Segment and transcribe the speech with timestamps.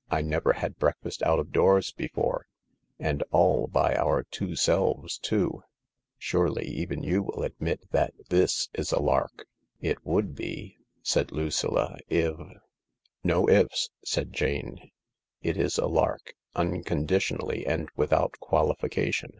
[0.12, 2.46] "I never had breakfast out of doors before—
[3.00, 5.64] and all by our two selves, too....
[6.18, 9.44] Surely even you will admit that this is a lark?"
[9.90, 12.60] "It would be," said Lucilla, "if" THE LARK 87"
[13.24, 14.92] No ife," said Jane."
[15.42, 19.32] It is a lark, unconditionally and without qualification.